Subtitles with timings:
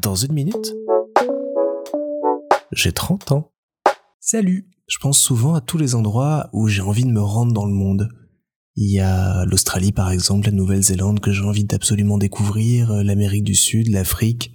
[0.00, 0.74] Dans une minute,
[2.72, 3.50] j'ai 30 ans.
[4.20, 7.66] Salut Je pense souvent à tous les endroits où j'ai envie de me rendre dans
[7.66, 8.08] le monde.
[8.76, 13.54] Il y a l'Australie par exemple, la Nouvelle-Zélande que j'ai envie d'absolument découvrir, l'Amérique du
[13.54, 14.52] Sud, l'Afrique,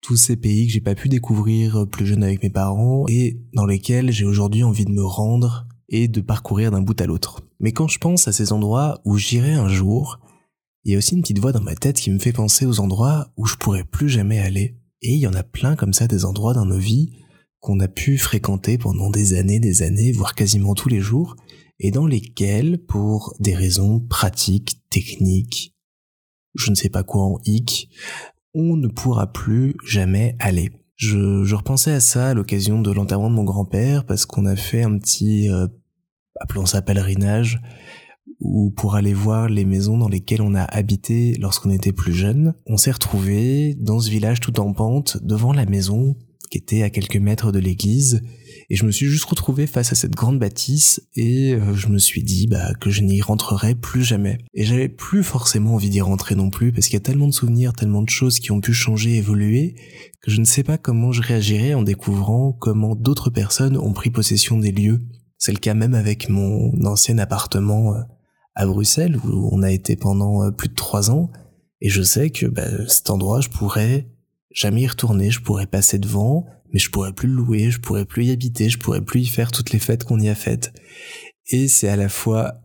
[0.00, 3.66] tous ces pays que j'ai pas pu découvrir plus jeune avec mes parents et dans
[3.66, 7.42] lesquels j'ai aujourd'hui envie de me rendre et de parcourir d'un bout à l'autre.
[7.60, 10.20] Mais quand je pense à ces endroits où j'irai un jour,
[10.86, 12.78] il y a aussi une petite voix dans ma tête qui me fait penser aux
[12.78, 14.76] endroits où je pourrais plus jamais aller.
[15.02, 17.10] Et il y en a plein comme ça des endroits dans nos vies
[17.58, 21.34] qu'on a pu fréquenter pendant des années, des années, voire quasiment tous les jours,
[21.80, 25.74] et dans lesquels, pour des raisons pratiques, techniques,
[26.54, 27.90] je ne sais pas quoi en hic,
[28.54, 30.70] on ne pourra plus jamais aller.
[30.94, 34.84] Je, repensais à ça à l'occasion de l'enterrement de mon grand-père parce qu'on a fait
[34.84, 35.66] un petit, euh,
[36.40, 37.60] appelons ça pèlerinage,
[38.40, 42.54] ou pour aller voir les maisons dans lesquelles on a habité lorsqu'on était plus jeune.
[42.66, 46.16] On s'est retrouvé dans ce village tout en pente devant la maison
[46.50, 48.22] qui était à quelques mètres de l'église
[48.68, 51.98] et je me suis juste retrouvé face à cette grande bâtisse et euh, je me
[51.98, 54.38] suis dit bah, que je n'y rentrerai plus jamais.
[54.54, 57.32] Et j'avais plus forcément envie d'y rentrer non plus parce qu'il y a tellement de
[57.32, 59.76] souvenirs, tellement de choses qui ont pu changer, évoluer,
[60.22, 64.10] que je ne sais pas comment je réagirais en découvrant comment d'autres personnes ont pris
[64.10, 65.00] possession des lieux.
[65.38, 68.00] C'est le cas même avec mon ancien appartement euh,
[68.56, 71.30] à Bruxelles où on a été pendant euh, plus de trois ans.
[71.80, 74.08] Et je sais que bah, cet endroit je pourrais
[74.50, 78.06] jamais y retourner, je pourrais passer devant, mais je pourrais plus le louer, je pourrais
[78.06, 80.72] plus y habiter, je pourrais plus y faire toutes les fêtes qu'on y a faites.
[81.48, 82.60] Et c'est à la fois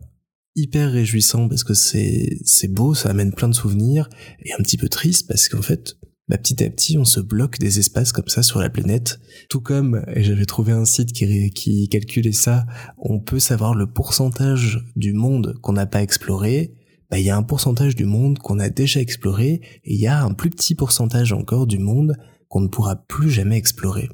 [0.56, 4.08] hyper réjouissant parce que c'est c'est beau, ça amène plein de souvenirs
[4.40, 5.96] et un petit peu triste parce qu'en fait
[6.28, 9.20] bah, petit à petit, on se bloque des espaces comme ça sur la planète.
[9.48, 12.64] Tout comme, et j'avais trouvé un site qui, qui calculait ça,
[12.98, 16.74] on peut savoir le pourcentage du monde qu'on n'a pas exploré.
[17.10, 20.06] Bah, il y a un pourcentage du monde qu'on a déjà exploré et il y
[20.06, 22.16] a un plus petit pourcentage encore du monde
[22.48, 24.08] qu'on ne pourra plus jamais explorer.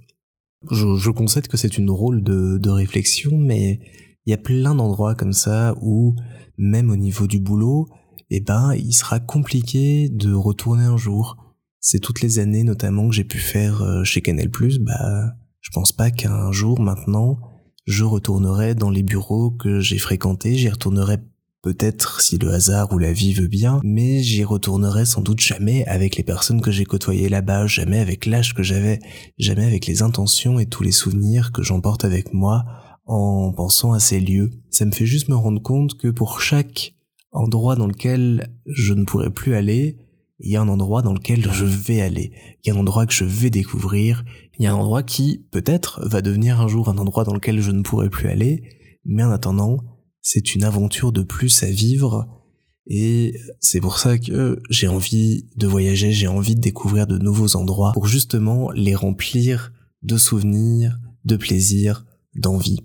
[0.70, 3.81] Je, je concède que c'est une rôle de, de réflexion, mais
[4.27, 6.16] il y a plein d'endroits comme ça où,
[6.56, 7.87] même au niveau du boulot,
[8.31, 11.47] eh ben, il sera compliqué de retourner un jour
[11.81, 14.49] c'est toutes les années notamment que j'ai pu faire euh, chez Canal+,
[14.81, 17.39] bah, je pense pas qu'un jour maintenant,
[17.87, 21.19] je retournerai dans les bureaux que j'ai fréquentés, j'y retournerai
[21.62, 25.84] peut-être si le hasard ou la vie veut bien, mais j'y retournerai sans doute jamais
[25.87, 29.00] avec les personnes que j'ai côtoyées là-bas, jamais avec l'âge que j'avais,
[29.39, 32.65] jamais avec les intentions et tous les souvenirs que j'emporte avec moi
[33.06, 34.50] en pensant à ces lieux.
[34.71, 36.95] Ça me fait juste me rendre compte que pour chaque
[37.33, 39.97] endroit dans lequel je ne pourrais plus aller,
[40.41, 42.32] il y a un endroit dans lequel je vais aller,
[42.62, 44.25] il y a un endroit que je vais découvrir,
[44.59, 47.60] il y a un endroit qui, peut-être, va devenir un jour un endroit dans lequel
[47.60, 48.62] je ne pourrai plus aller,
[49.04, 49.78] mais en attendant,
[50.22, 52.28] c'est une aventure de plus à vivre,
[52.87, 57.56] et c'est pour ça que j'ai envie de voyager, j'ai envie de découvrir de nouveaux
[57.56, 59.72] endroits, pour justement les remplir
[60.03, 62.04] de souvenirs, de plaisirs,
[62.34, 62.81] d'envie.